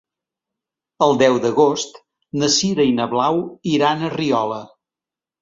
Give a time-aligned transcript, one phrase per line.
[1.07, 1.99] El deu d'agost
[2.41, 3.39] na Sira i na Blau
[3.75, 4.61] iran a Riola.